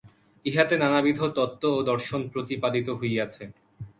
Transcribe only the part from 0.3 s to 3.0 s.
ইহাতে নানাবিধ তত্ত্ব ও দর্শন প্রতিপাদিত